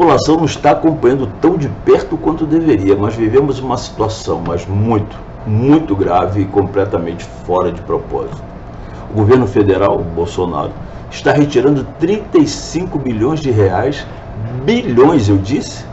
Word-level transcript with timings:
população 0.00 0.38
não 0.38 0.46
está 0.46 0.70
acompanhando 0.70 1.30
tão 1.42 1.58
de 1.58 1.68
perto 1.84 2.16
quanto 2.16 2.46
deveria, 2.46 2.96
mas 2.96 3.14
vivemos 3.14 3.58
uma 3.58 3.76
situação, 3.76 4.42
mas 4.46 4.64
muito, 4.66 5.14
muito 5.46 5.94
grave 5.94 6.40
e 6.40 6.46
completamente 6.46 7.22
fora 7.44 7.70
de 7.70 7.82
propósito. 7.82 8.42
O 9.10 9.14
governo 9.14 9.46
federal, 9.46 9.98
Bolsonaro, 9.98 10.72
está 11.10 11.32
retirando 11.32 11.86
35 11.98 12.98
bilhões 12.98 13.40
de 13.40 13.50
reais, 13.50 14.06
bilhões 14.64 15.28
eu 15.28 15.36
disse, 15.36 15.84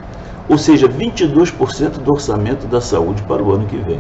ou 0.48 0.58
seja, 0.58 0.88
22% 0.88 1.98
do 1.98 2.14
orçamento 2.14 2.66
da 2.66 2.80
saúde 2.80 3.22
para 3.24 3.44
o 3.44 3.52
ano 3.52 3.66
que 3.66 3.76
vem. 3.76 4.00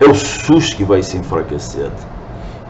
É 0.00 0.04
o 0.04 0.14
SUS 0.16 0.74
que 0.74 0.82
vai 0.82 1.00
se 1.00 1.16
enfraquecendo. 1.16 1.92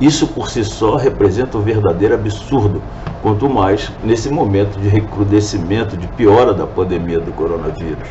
Isso 0.00 0.26
por 0.26 0.50
si 0.50 0.64
só 0.64 0.96
representa 0.96 1.56
um 1.56 1.62
verdadeiro 1.62 2.14
absurdo, 2.14 2.82
quanto 3.22 3.48
mais 3.48 3.92
nesse 4.02 4.28
momento 4.28 4.76
de 4.80 4.88
recrudescimento, 4.88 5.96
de 5.96 6.08
piora 6.08 6.52
da 6.52 6.66
pandemia 6.66 7.20
do 7.20 7.32
coronavírus. 7.32 8.08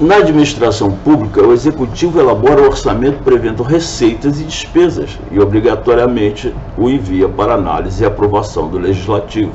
Na 0.00 0.16
administração 0.16 0.90
pública, 0.90 1.46
o 1.46 1.52
executivo 1.52 2.18
elabora 2.18 2.62
o 2.62 2.66
orçamento 2.66 3.22
prevendo 3.22 3.62
receitas 3.62 4.40
e 4.40 4.44
despesas 4.44 5.18
e, 5.30 5.38
obrigatoriamente, 5.38 6.54
o 6.78 6.88
envia 6.88 7.28
para 7.28 7.54
análise 7.54 8.02
e 8.02 8.06
aprovação 8.06 8.68
do 8.68 8.78
legislativo. 8.78 9.52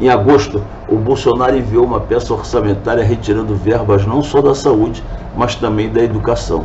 Em 0.00 0.08
agosto, 0.08 0.60
o 0.88 0.96
Bolsonaro 0.96 1.56
enviou 1.56 1.84
uma 1.84 2.00
peça 2.00 2.34
orçamentária 2.34 3.04
retirando 3.04 3.54
verbas 3.54 4.04
não 4.04 4.20
só 4.20 4.42
da 4.42 4.54
saúde, 4.54 5.04
mas 5.36 5.54
também 5.54 5.88
da 5.88 6.02
educação 6.02 6.64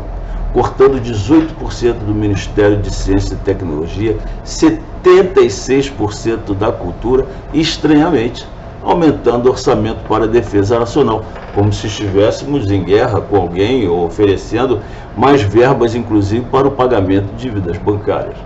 cortando 0.53 0.99
18% 0.99 1.93
do 2.05 2.13
Ministério 2.13 2.77
de 2.77 2.93
Ciência 2.93 3.35
e 3.35 3.37
Tecnologia, 3.37 4.17
76% 4.45 6.55
da 6.55 6.71
cultura 6.71 7.25
e, 7.53 7.61
estranhamente, 7.61 8.45
aumentando 8.83 9.47
o 9.47 9.51
orçamento 9.51 9.99
para 10.07 10.23
a 10.23 10.27
defesa 10.27 10.79
nacional, 10.79 11.23
como 11.53 11.71
se 11.71 11.87
estivéssemos 11.87 12.69
em 12.71 12.83
guerra 12.83 13.21
com 13.21 13.37
alguém 13.37 13.87
ou 13.87 14.05
oferecendo 14.05 14.79
mais 15.17 15.41
verbas, 15.41 15.95
inclusive, 15.95 16.45
para 16.45 16.67
o 16.67 16.71
pagamento 16.71 17.27
de 17.35 17.43
dívidas 17.43 17.77
bancárias. 17.77 18.37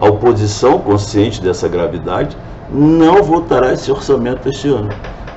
A 0.00 0.06
oposição, 0.06 0.78
consciente 0.78 1.40
dessa 1.40 1.68
gravidade, 1.68 2.36
não 2.70 3.22
votará 3.22 3.72
esse 3.72 3.90
orçamento 3.90 4.48
este 4.48 4.68
ano, 4.68 4.90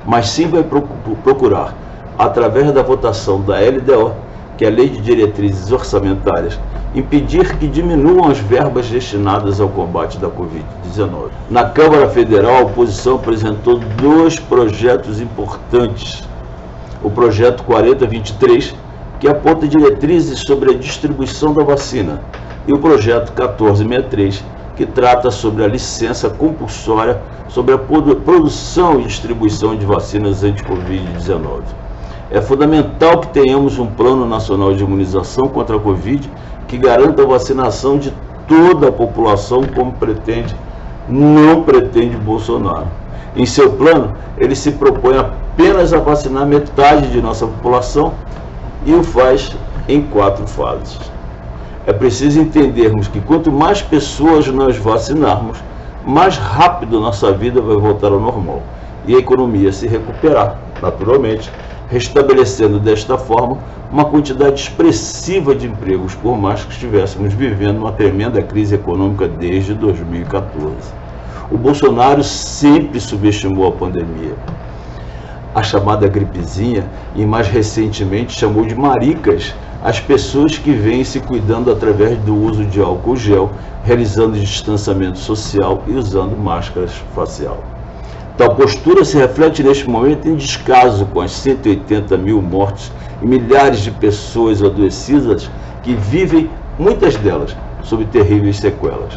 mas 0.06 0.30
sim 0.30 0.48
vai 0.48 0.64
procurar, 1.24 1.74
através 2.18 2.72
da 2.72 2.82
votação 2.82 3.42
da 3.42 3.60
LDO, 3.60 4.14
que 4.58 4.66
a 4.66 4.70
Lei 4.70 4.90
de 4.90 5.00
Diretrizes 5.00 5.72
Orçamentárias, 5.72 6.60
impedir 6.96 7.58
que 7.58 7.68
diminuam 7.68 8.30
as 8.30 8.40
verbas 8.40 8.90
destinadas 8.90 9.62
ao 9.62 9.70
combate 9.70 10.18
da 10.18 10.28
Covid-19. 10.28 11.30
Na 11.50 11.66
Câmara 11.66 12.10
Federal, 12.10 12.58
a 12.58 12.62
oposição 12.62 13.16
apresentou 13.16 13.80
dois 14.02 14.40
projetos 14.40 15.22
importantes. 15.22 16.24
O 17.04 17.10
projeto 17.10 17.64
4023, 17.64 18.74
que 19.20 19.28
aponta 19.28 19.68
diretrizes 19.68 20.40
sobre 20.40 20.72
a 20.72 20.78
distribuição 20.78 21.54
da 21.54 21.64
vacina, 21.64 22.22
e 22.68 22.74
o 22.74 22.80
projeto 22.80 23.30
1463, 23.30 24.44
que 24.76 24.86
trata 24.86 25.32
sobre 25.32 25.64
a 25.64 25.68
licença 25.68 26.30
compulsória 26.30 27.22
sobre 27.50 27.74
a 27.74 27.78
produção 27.78 29.00
e 29.00 29.06
distribuição 29.06 29.76
de 29.76 29.86
vacinas 29.86 30.44
anti-Covid-19. 30.44 31.62
É 32.30 32.42
fundamental 32.42 33.20
que 33.20 33.28
tenhamos 33.28 33.80
um 33.80 33.86
plano 33.86 34.26
nacional 34.26 34.74
de 34.74 34.84
imunização 34.84 35.48
contra 35.48 35.78
a 35.78 35.80
Covid 35.80 36.30
que 36.68 36.78
garanta 36.78 37.24
a 37.24 37.26
vacinação 37.26 37.98
de 37.98 38.14
toda 38.48 38.90
a 38.90 38.92
população, 38.92 39.64
como 39.64 39.94
pretende, 39.94 40.54
não 41.08 41.64
pretende 41.64 42.18
Bolsonaro. 42.18 42.88
Em 43.36 43.46
seu 43.46 43.72
plano, 43.74 44.14
ele 44.38 44.56
se 44.56 44.72
propõe 44.72 45.18
apenas 45.18 45.94
a 45.94 46.00
vacinar 46.00 46.46
metade 46.46 47.12
de 47.12 47.22
nossa 47.22 47.48
população 47.48 48.14
e 48.86 48.94
o 48.94 49.04
faz 49.04 49.56
em 49.88 50.02
quatro 50.02 50.46
fases. 50.48 51.00
É 51.86 51.94
preciso 51.94 52.42
entendermos 52.42 53.08
que 53.08 53.22
quanto 53.22 53.50
mais 53.50 53.82
pessoas 53.82 54.46
nós 54.48 54.76
vacinarmos, 54.76 55.60
mais 56.06 56.38
rápido 56.38 57.00
nossa 57.00 57.32
vida 57.32 57.62
vai 57.62 57.78
voltar 57.78 58.12
ao 58.12 58.20
normal 58.20 58.62
e 59.06 59.16
a 59.16 59.20
economia 59.20 59.72
se 59.72 59.88
recuperar, 59.88 60.58
naturalmente, 60.82 61.50
restabelecendo 61.90 62.80
desta 62.80 63.18
forma 63.18 63.58
uma 63.92 64.06
quantidade 64.06 64.62
expressiva 64.62 65.56
de 65.56 65.68
empregos, 65.68 66.14
por 66.16 66.38
mais 66.38 66.64
que 66.64 66.72
estivéssemos 66.72 67.34
vivendo 67.34 67.80
uma 67.80 67.92
tremenda 67.92 68.42
crise 68.42 68.76
econômica 68.76 69.28
desde 69.28 69.74
2014. 69.74 70.76
O 71.50 71.58
Bolsonaro 71.58 72.24
sempre 72.24 73.00
subestimou 73.00 73.68
a 73.68 73.72
pandemia. 73.72 74.36
A 75.56 75.64
chamada 75.64 76.08
gripezinha, 76.08 76.86
e 77.16 77.26
mais 77.26 77.48
recentemente 77.48 78.38
chamou 78.38 78.66
de 78.66 78.76
maricas 78.76 79.56
as 79.84 80.00
pessoas 80.00 80.58
que 80.58 80.72
vêm 80.72 81.04
se 81.04 81.20
cuidando 81.20 81.72
através 81.72 82.18
do 82.20 82.36
uso 82.36 82.66
de 82.66 82.82
álcool 82.82 83.16
gel, 83.16 83.52
realizando 83.84 84.38
distanciamento 84.38 85.18
social 85.18 85.84
e 85.88 85.94
usando 85.94 86.36
máscaras 86.36 86.92
facial. 87.16 87.77
Tal 88.38 88.54
postura 88.54 89.04
se 89.04 89.18
reflete 89.18 89.64
neste 89.64 89.90
momento 89.90 90.28
em 90.28 90.36
descaso 90.36 91.08
com 91.08 91.22
as 91.22 91.32
180 91.32 92.16
mil 92.18 92.40
mortes 92.40 92.92
e 93.20 93.26
milhares 93.26 93.80
de 93.80 93.90
pessoas 93.90 94.62
adoecidas 94.62 95.50
que 95.82 95.96
vivem, 95.96 96.48
muitas 96.78 97.16
delas, 97.16 97.58
sob 97.82 98.06
terríveis 98.06 98.58
sequelas. 98.58 99.16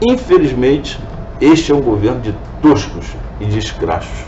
Infelizmente, 0.00 0.96
este 1.40 1.72
é 1.72 1.74
um 1.74 1.80
governo 1.80 2.20
de 2.20 2.32
toscos 2.62 3.06
e 3.40 3.46
de 3.46 3.58
escrachos. 3.58 4.24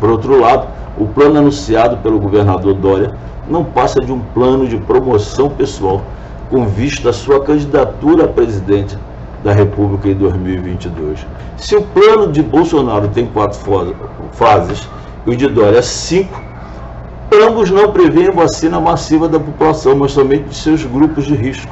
Por 0.00 0.10
outro 0.10 0.40
lado, 0.40 0.66
o 0.98 1.06
plano 1.06 1.38
anunciado 1.38 1.98
pelo 1.98 2.18
governador 2.18 2.74
Dória 2.74 3.14
não 3.48 3.62
passa 3.62 4.00
de 4.00 4.10
um 4.10 4.18
plano 4.18 4.66
de 4.66 4.78
promoção 4.78 5.48
pessoal 5.48 6.02
com 6.50 6.66
vista 6.66 7.10
à 7.10 7.12
sua 7.12 7.44
candidatura 7.44 8.24
a 8.24 8.28
presidente 8.28 8.98
da 9.44 9.52
República 9.52 10.08
em 10.08 10.14
2022. 10.14 11.26
Se 11.58 11.76
o 11.76 11.82
plano 11.82 12.32
de 12.32 12.42
Bolsonaro 12.42 13.08
tem 13.08 13.26
quatro 13.26 13.60
fases 14.32 14.88
e 15.26 15.30
o 15.30 15.36
de 15.36 15.46
Dória 15.46 15.82
cinco, 15.82 16.42
ambos 17.30 17.70
não 17.70 17.92
prevêem 17.92 18.30
vacina 18.30 18.80
massiva 18.80 19.28
da 19.28 19.38
população, 19.38 19.94
mas 19.94 20.12
somente 20.12 20.44
de 20.44 20.56
seus 20.56 20.82
grupos 20.84 21.26
de 21.26 21.34
risco. 21.34 21.70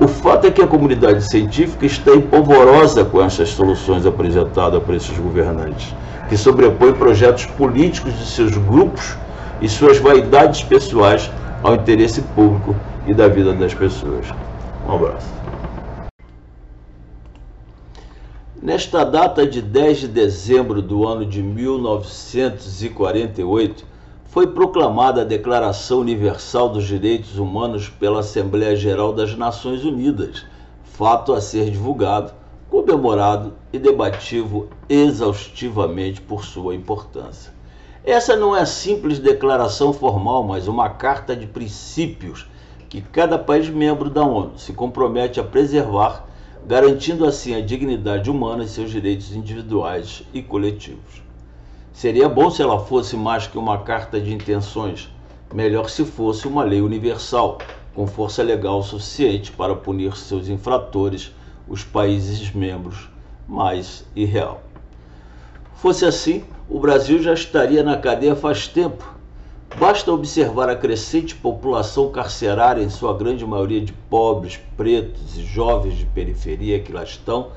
O 0.00 0.08
fato 0.08 0.48
é 0.48 0.50
que 0.50 0.60
a 0.60 0.66
comunidade 0.66 1.22
científica 1.22 1.86
está 1.86 2.10
empolvorosa 2.10 3.04
com 3.04 3.22
essas 3.22 3.50
soluções 3.50 4.04
apresentadas 4.04 4.82
por 4.82 4.96
esses 4.96 5.16
governantes, 5.16 5.94
que 6.28 6.36
sobrepõem 6.36 6.92
projetos 6.92 7.46
políticos 7.46 8.18
de 8.18 8.26
seus 8.26 8.56
grupos 8.56 9.16
e 9.60 9.68
suas 9.68 9.98
vaidades 9.98 10.64
pessoais 10.64 11.30
ao 11.62 11.76
interesse 11.76 12.20
público 12.34 12.74
e 13.06 13.14
da 13.14 13.28
vida 13.28 13.52
das 13.52 13.72
pessoas. 13.72 14.26
Um 14.88 14.94
abraço. 14.96 15.43
Nesta 18.64 19.04
data 19.04 19.46
de 19.46 19.60
10 19.60 19.98
de 19.98 20.08
dezembro 20.08 20.80
do 20.80 21.06
ano 21.06 21.26
de 21.26 21.42
1948, 21.42 23.84
foi 24.24 24.46
proclamada 24.46 25.20
a 25.20 25.24
Declaração 25.24 25.98
Universal 25.98 26.70
dos 26.70 26.86
Direitos 26.86 27.36
Humanos 27.36 27.90
pela 27.90 28.20
Assembleia 28.20 28.74
Geral 28.74 29.12
das 29.12 29.36
Nações 29.36 29.84
Unidas, 29.84 30.46
fato 30.82 31.34
a 31.34 31.42
ser 31.42 31.70
divulgado, 31.70 32.32
comemorado 32.70 33.52
e 33.70 33.78
debatido 33.78 34.70
exaustivamente 34.88 36.22
por 36.22 36.42
sua 36.42 36.74
importância. 36.74 37.52
Essa 38.02 38.34
não 38.34 38.56
é 38.56 38.64
simples 38.64 39.18
declaração 39.18 39.92
formal, 39.92 40.42
mas 40.42 40.66
uma 40.66 40.88
carta 40.88 41.36
de 41.36 41.46
princípios 41.46 42.46
que 42.88 43.02
cada 43.02 43.38
país 43.38 43.68
membro 43.68 44.08
da 44.08 44.24
ONU 44.24 44.52
se 44.56 44.72
compromete 44.72 45.38
a 45.38 45.44
preservar 45.44 46.32
garantindo 46.66 47.26
assim 47.26 47.54
a 47.54 47.60
dignidade 47.60 48.30
humana 48.30 48.64
e 48.64 48.68
seus 48.68 48.90
direitos 48.90 49.34
individuais 49.34 50.22
e 50.32 50.42
coletivos. 50.42 51.22
Seria 51.92 52.28
bom 52.28 52.50
se 52.50 52.62
ela 52.62 52.78
fosse 52.78 53.16
mais 53.16 53.46
que 53.46 53.58
uma 53.58 53.78
carta 53.78 54.18
de 54.18 54.32
intenções, 54.32 55.10
melhor 55.52 55.90
se 55.90 56.04
fosse 56.04 56.48
uma 56.48 56.64
lei 56.64 56.80
universal, 56.80 57.58
com 57.94 58.06
força 58.06 58.42
legal 58.42 58.82
suficiente 58.82 59.52
para 59.52 59.76
punir 59.76 60.16
seus 60.16 60.48
infratores, 60.48 61.32
os 61.68 61.84
países 61.84 62.50
membros, 62.50 63.08
mais 63.46 64.04
irreal. 64.16 64.62
Fosse 65.76 66.06
assim, 66.06 66.44
o 66.68 66.80
Brasil 66.80 67.22
já 67.22 67.34
estaria 67.34 67.82
na 67.82 67.98
cadeia 67.98 68.34
faz 68.34 68.66
tempo 68.66 69.14
Basta 69.76 70.12
observar 70.12 70.68
a 70.68 70.76
crescente 70.76 71.34
população 71.34 72.08
carcerária, 72.08 72.80
em 72.80 72.88
sua 72.88 73.12
grande 73.12 73.44
maioria 73.44 73.80
de 73.80 73.92
pobres, 73.92 74.56
pretos 74.76 75.36
e 75.36 75.42
jovens 75.42 75.96
de 75.96 76.06
periferia 76.06 76.78
que 76.78 76.92
lá 76.92 77.02
estão, 77.02 77.48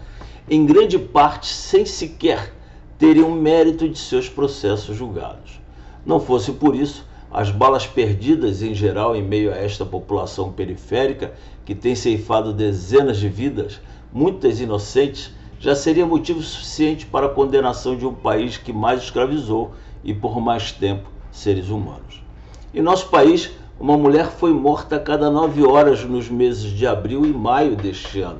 em 0.49 0.65
grande 0.65 0.97
parte 0.97 1.45
sem 1.45 1.85
sequer 1.85 2.55
terem 2.97 3.21
o 3.21 3.29
mérito 3.29 3.87
de 3.87 3.99
seus 3.99 4.27
processos 4.27 4.97
julgados. 4.97 5.59
Não 6.03 6.19
fosse 6.19 6.51
por 6.53 6.75
isso, 6.75 7.05
as 7.31 7.51
balas 7.51 7.85
perdidas 7.85 8.63
em 8.63 8.73
geral 8.73 9.15
em 9.15 9.21
meio 9.21 9.53
a 9.53 9.55
esta 9.55 9.85
população 9.85 10.51
periférica, 10.51 11.35
que 11.63 11.75
tem 11.75 11.93
ceifado 11.93 12.51
dezenas 12.51 13.17
de 13.17 13.29
vidas, 13.29 13.79
muitas 14.11 14.59
inocentes, 14.59 15.31
já 15.59 15.75
seria 15.75 16.05
motivo 16.05 16.41
suficiente 16.41 17.05
para 17.05 17.27
a 17.27 17.29
condenação 17.29 17.95
de 17.95 18.07
um 18.07 18.13
país 18.13 18.57
que 18.57 18.73
mais 18.73 19.03
escravizou 19.03 19.73
e 20.03 20.15
por 20.15 20.41
mais 20.41 20.71
tempo 20.71 21.16
seres 21.37 21.69
humanos. 21.69 22.23
Em 22.73 22.81
nosso 22.81 23.09
país, 23.09 23.51
uma 23.79 23.95
mulher 23.95 24.25
foi 24.25 24.51
morta 24.51 24.95
a 24.95 24.99
cada 24.99 25.29
nove 25.29 25.63
horas 25.63 26.03
nos 26.03 26.27
meses 26.29 26.71
de 26.71 26.87
abril 26.87 27.25
e 27.25 27.31
maio 27.31 27.75
deste 27.75 28.21
ano. 28.21 28.39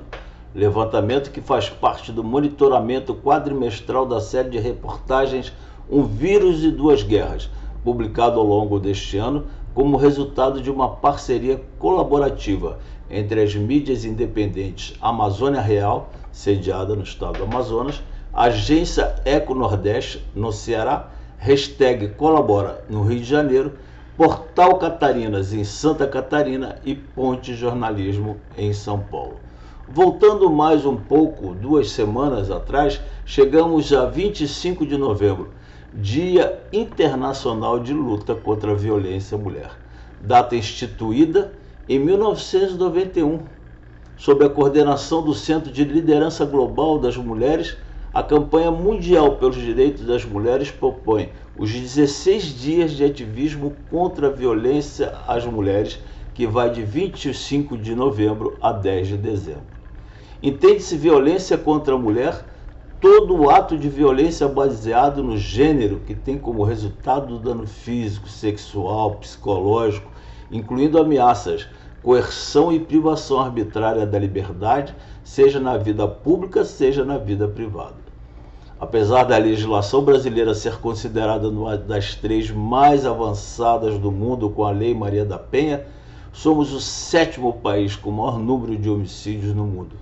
Levantamento 0.54 1.30
que 1.30 1.40
faz 1.40 1.70
parte 1.70 2.12
do 2.12 2.24
monitoramento 2.24 3.14
quadrimestral 3.14 4.06
da 4.06 4.20
série 4.20 4.50
de 4.50 4.58
reportagens 4.58 5.54
Um 5.90 6.04
Vírus 6.04 6.64
e 6.64 6.72
Duas 6.72 7.04
Guerras, 7.04 7.50
publicado 7.84 8.40
ao 8.40 8.46
longo 8.46 8.80
deste 8.80 9.18
ano 9.18 9.46
como 9.76 9.96
resultado 9.96 10.60
de 10.60 10.72
uma 10.72 10.90
parceria 10.90 11.62
colaborativa 11.78 12.80
entre 13.10 13.44
as 13.44 13.54
mídias 13.54 14.06
independentes 14.06 14.96
Amazônia 15.00 15.62
Real, 15.62 16.10
sediada 16.32 16.96
no 16.96 17.04
estado 17.04 17.38
do 17.38 17.44
Amazonas, 17.44 18.02
Agência 18.34 19.16
Eco 19.24 19.54
Nordeste, 19.54 20.26
no 20.36 20.52
Ceará, 20.52 21.12
hashtag 21.38 22.10
Colabora, 22.10 22.84
no 22.90 23.04
Rio 23.04 23.20
de 23.20 23.26
Janeiro, 23.26 23.74
Portal 24.18 24.78
Catarinas, 24.78 25.54
em 25.54 25.64
Santa 25.64 26.08
Catarina 26.08 26.78
e 26.84 26.96
Ponte 26.96 27.54
Jornalismo, 27.54 28.38
em 28.58 28.74
São 28.74 29.00
Paulo. 29.00 29.40
Voltando 29.88 30.50
mais 30.50 30.86
um 30.86 30.98
pouco, 30.98 31.54
duas 31.54 31.92
semanas 31.92 32.52
atrás, 32.52 33.00
chegamos 33.26 33.94
a 33.94 34.06
25 34.06 34.86
de 34.86 34.98
novembro, 34.98 35.52
Dia 35.94 36.62
Internacional 36.74 37.80
de 37.80 37.94
Luta 37.94 38.36
contra 38.36 38.72
a 38.72 38.76
Violência 38.76 39.38
à 39.38 39.40
Mulher, 39.40 39.72
data 40.20 40.56
instituída 40.56 41.54
em 41.88 41.98
1991, 42.00 43.40
sob 44.18 44.44
a 44.44 44.50
coordenação 44.50 45.22
do 45.22 45.34
Centro 45.34 45.72
de 45.72 45.86
Liderança 45.86 46.44
Global 46.44 47.00
das 47.00 47.16
Mulheres, 47.16 47.78
a 48.18 48.24
campanha 48.24 48.72
mundial 48.72 49.36
pelos 49.36 49.58
direitos 49.58 50.04
das 50.04 50.26
mulheres 50.26 50.72
propõe 50.72 51.30
os 51.56 51.72
16 51.72 52.46
dias 52.60 52.92
de 52.94 53.06
ativismo 53.06 53.78
contra 53.92 54.26
a 54.26 54.32
violência 54.32 55.14
às 55.28 55.46
mulheres, 55.46 56.00
que 56.34 56.48
vai 56.48 56.72
de 56.72 56.82
25 56.82 57.78
de 57.78 57.94
novembro 57.94 58.58
a 58.60 58.72
10 58.72 59.10
de 59.10 59.18
dezembro. 59.18 59.68
Entende-se 60.42 60.98
violência 60.98 61.60
contra 61.60 61.94
a 61.94 61.98
mulher 62.00 62.44
todo 63.00 63.52
ato 63.52 63.78
de 63.78 63.88
violência 63.88 64.48
baseado 64.48 65.24
no 65.24 65.38
gênero 65.38 66.00
que 66.00 66.16
tem 66.16 66.40
como 66.40 66.64
resultado 66.64 67.38
dano 67.38 67.68
físico, 67.68 68.28
sexual, 68.28 69.18
psicológico, 69.18 70.12
incluindo 70.50 70.98
ameaças, 70.98 71.68
coerção 72.02 72.74
e 72.74 72.80
privação 72.80 73.40
arbitrária 73.42 74.08
da 74.08 74.18
liberdade, 74.18 74.96
seja 75.24 75.60
na 75.60 75.78
vida 75.78 76.08
pública, 76.08 76.66
seja 76.66 77.06
na 77.06 77.20
vida 77.20 77.48
privada. 77.48 78.07
Apesar 78.80 79.24
da 79.24 79.40
legislação 79.40 80.04
brasileira 80.04 80.54
ser 80.54 80.80
considerada 80.80 81.50
uma 81.50 81.76
das 81.76 82.14
três 82.14 82.52
mais 82.52 83.08
avançadas 83.08 83.98
do 83.98 84.12
mundo 84.12 84.52
com 84.52 84.64
a 84.64 84.70
Lei 84.70 84.94
Maria 84.94 85.26
da 85.26 85.40
Penha, 85.40 85.88
somos 86.32 86.72
o 86.72 86.80
sétimo 86.80 87.54
país 87.54 87.96
com 87.96 88.12
o 88.12 88.14
maior 88.14 88.38
número 88.38 88.78
de 88.78 88.88
homicídios 88.88 89.56
no 89.56 89.66
mundo. 89.66 89.96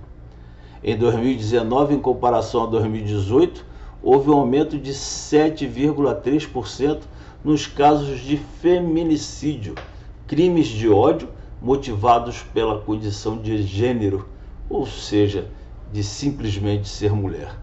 Em 0.84 0.94
2019, 0.94 1.94
em 1.94 1.98
comparação 1.98 2.64
a 2.64 2.66
2018, 2.66 3.64
houve 4.02 4.28
um 4.28 4.34
aumento 4.34 4.78
de 4.78 4.92
7,3% 4.92 7.00
nos 7.42 7.66
casos 7.66 8.20
de 8.20 8.36
feminicídio, 8.36 9.74
crimes 10.26 10.66
de 10.66 10.86
ódio 10.86 11.30
motivados 11.62 12.42
pela 12.52 12.80
condição 12.80 13.38
de 13.38 13.62
gênero, 13.62 14.28
ou 14.68 14.84
seja, 14.84 15.48
de 15.90 16.04
simplesmente 16.04 16.86
ser 16.86 17.14
mulher. 17.14 17.56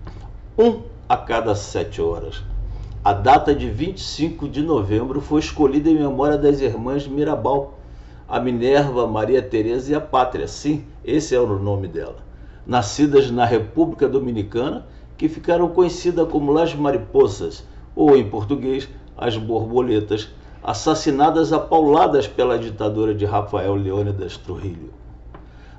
Um 0.58 0.92
a 1.14 1.18
cada 1.18 1.54
sete 1.54 2.02
horas. 2.02 2.42
A 3.06 3.14
data 3.14 3.54
de 3.54 3.70
25 3.70 4.50
de 4.50 4.64
novembro 4.64 5.22
foi 5.22 5.42
escolhida 5.42 5.88
em 5.88 5.94
memória 5.94 6.40
das 6.40 6.60
irmãs 6.60 7.08
Mirabal, 7.08 7.78
a 8.28 8.40
Minerva, 8.40 9.06
Maria 9.06 9.40
Teresa 9.40 9.92
e 9.92 9.96
a 9.96 10.02
Pátria. 10.02 10.48
Sim, 10.48 10.86
esse 11.06 11.36
é 11.36 11.40
o 11.40 11.60
nome 11.60 11.88
dela. 11.88 12.16
Nascidas 12.66 13.30
na 13.30 13.46
República 13.46 14.10
Dominicana, 14.10 14.88
que 15.16 15.30
ficaram 15.30 15.70
conhecidas 15.70 16.28
como 16.32 16.52
Las 16.52 16.74
Mariposas, 16.74 17.64
ou 17.96 18.18
em 18.18 18.28
português, 18.28 18.90
as 19.16 19.38
borboletas, 19.38 20.30
assassinadas 20.64 21.54
a 21.54 21.60
pauladas 21.60 22.26
pela 22.26 22.58
ditadura 22.58 23.14
de 23.14 23.26
Rafael 23.26 23.76
Leônidas 23.76 24.36
Trujillo. 24.36 24.90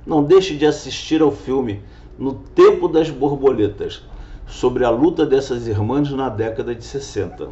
Não 0.07 0.23
deixe 0.23 0.55
de 0.55 0.65
assistir 0.65 1.21
ao 1.21 1.31
filme 1.31 1.81
No 2.17 2.35
Tempo 2.35 2.87
das 2.87 3.09
Borboletas, 3.09 4.01
sobre 4.47 4.85
a 4.85 4.89
luta 4.89 5.25
dessas 5.25 5.67
irmãs 5.67 6.11
na 6.11 6.29
década 6.29 6.75
de 6.75 6.83
60. 6.83 7.49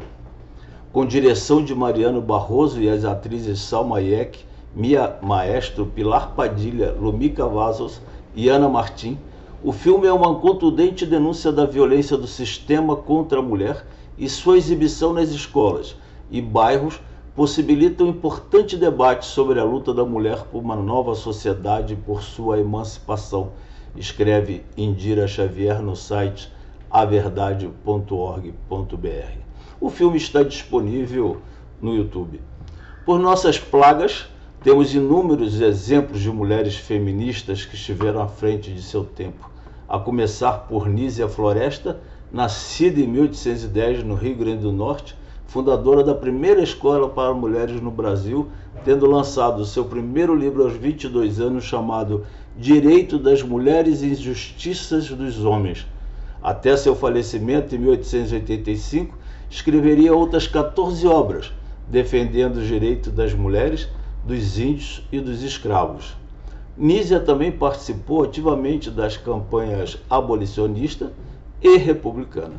Com 0.92 1.06
direção 1.06 1.63
de 1.63 1.74
Mariano 1.74 2.22
Barroso 2.22 2.81
e 2.81 2.88
as 2.88 3.04
atrizes 3.04 3.62
Salma 3.62 3.98
Hayek, 3.98 4.45
Mia 4.75 5.18
Maestro, 5.22 5.86
Pilar 5.88 6.34
Padilha, 6.36 6.92
Lumica 6.92 7.48
Vazos 7.48 8.00
e 8.36 8.48
Ana 8.48 8.69
Martim, 8.69 9.18
o 9.63 9.72
filme 9.72 10.06
é 10.06 10.13
uma 10.13 10.36
contundente 10.36 11.06
denúncia 11.06 11.51
da 11.51 11.66
violência 11.66 12.16
do 12.16 12.28
sistema 12.28 12.96
contra 12.96 13.39
a 13.39 13.44
mulher 13.44 13.86
e 14.18 14.30
sua 14.30 14.57
exibição 14.57 15.13
nas 15.13 15.30
escolas 15.30 15.96
e 16.30 16.42
bairros 16.42 17.00
possibilita 17.36 18.04
um 18.04 18.10
importante 18.10 18.78
debate 18.78 19.25
sobre 19.25 19.60
a 19.60 19.63
luta 19.63 19.94
da 19.94 20.06
mulher 20.06 20.44
por 20.51 20.60
uma 20.60 20.75
nova 20.75 21.16
sociedade 21.16 21.94
e 21.94 21.98
por 21.98 22.22
sua 22.22 22.60
emancipação, 22.60 23.51
escreve 23.96 24.63
Indira 24.78 25.28
Xavier 25.28 25.81
no 25.81 25.96
site 25.96 26.53
averdade.org.br. 26.94 28.51
O 29.81 29.90
filme 29.90 30.18
está 30.18 30.44
disponível 30.44 31.42
no 31.81 31.95
YouTube. 31.95 32.40
Por 33.04 33.18
nossas 33.19 33.57
plagas, 33.57 34.28
temos 34.63 34.94
inúmeros 34.94 35.60
exemplos 35.60 36.22
de 36.22 36.30
mulheres 36.30 36.75
feministas 36.75 37.66
que 37.66 37.74
estiveram 37.74 38.22
à 38.22 38.28
frente 38.28 38.72
de 38.72 38.84
seu 38.84 39.04
tempo, 39.04 39.50
a 39.90 39.98
começar 39.98 40.68
por 40.69 40.88
Nízia 40.88 41.28
Floresta, 41.28 42.00
nascida 42.31 43.01
em 43.01 43.07
1810 43.07 44.04
no 44.04 44.13
Rio 44.13 44.36
Grande 44.36 44.62
do 44.62 44.72
Norte, 44.72 45.18
fundadora 45.48 46.04
da 46.04 46.13
primeira 46.13 46.62
escola 46.62 47.10
para 47.10 47.34
mulheres 47.34 47.81
no 47.81 47.89
Brasil, 47.89 48.50
tendo 48.86 49.07
lançado 49.07 49.66
seu 49.66 49.86
primeiro 49.86 50.36
livro 50.36 50.63
aos 50.63 50.74
22 50.74 51.39
anos 51.39 51.63
chamado 51.63 52.24
Direito 52.56 53.18
das 53.18 53.42
Mulheres 53.42 54.04
e 54.04 54.07
Injustiças 54.07 55.10
dos 55.10 55.44
Homens, 55.44 55.88
até 56.44 56.75
seu 56.75 56.94
falecimento 56.94 57.74
em 57.74 57.77
1885, 57.77 59.18
escreveria 59.50 60.13
outras 60.13 60.46
14 60.46 61.08
obras, 61.08 61.53
defendendo 61.88 62.58
os 62.58 62.68
direitos 62.68 63.13
das 63.13 63.34
mulheres, 63.34 63.88
dos 64.25 64.60
índios 64.60 65.08
e 65.12 65.22
dos 65.22 65.41
escravos. 65.41 66.15
Nízia 66.77 67.20
também 67.20 67.51
participou 67.51 68.24
ativamente 68.24 68.91
das 68.91 69.15
campanhas 69.15 69.98
abolicionista 70.10 71.13
e 71.62 71.77
republicana. 71.77 72.56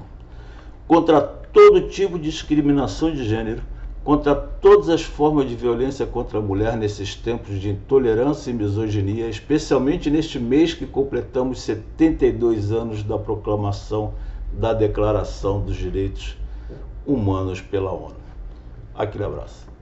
Contra 0.86 1.20
todo 1.20 1.88
tipo 1.88 2.18
de 2.18 2.30
discriminação 2.30 3.12
de 3.12 3.24
gênero, 3.24 3.62
contra 4.04 4.34
todas 4.34 4.90
as 4.90 5.02
formas 5.02 5.48
de 5.48 5.56
violência 5.56 6.04
contra 6.04 6.38
a 6.38 6.42
mulher 6.42 6.76
nesses 6.76 7.14
tempos 7.14 7.58
de 7.58 7.70
intolerância 7.70 8.50
e 8.50 8.54
misoginia, 8.54 9.28
especialmente 9.28 10.10
neste 10.10 10.38
mês 10.38 10.74
que 10.74 10.86
completamos 10.86 11.62
72 11.62 12.70
anos 12.70 13.02
da 13.02 13.18
proclamação 13.18 14.12
da 14.52 14.74
Declaração 14.74 15.60
dos 15.60 15.76
Direitos 15.76 16.36
Humanos 17.06 17.62
pela 17.62 17.92
ONU. 17.92 18.16
Aquele 18.94 19.24
abraço. 19.24 19.73